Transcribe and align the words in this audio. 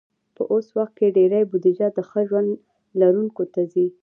په 0.35 0.43
اوس 0.53 0.67
وخت 0.77 0.93
کې 0.99 1.15
ډېری 1.17 1.43
بودیجه 1.51 1.87
د 1.93 1.99
ښه 2.09 2.21
ژوند 2.29 2.49
لرونکو 2.99 3.43
ته 3.53 3.61
ځي. 3.71 3.87